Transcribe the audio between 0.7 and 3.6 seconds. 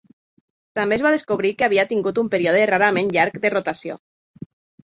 També es va descobrir que havia tingut un període rarament llarg de